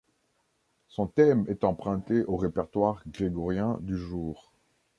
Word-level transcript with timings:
Son 0.87 1.05
thème 1.05 1.45
est 1.47 1.63
emprunté 1.63 2.25
au 2.25 2.35
répertoire 2.35 3.03
grégorien 3.05 3.77
du 3.81 3.95
jour. 3.99 4.51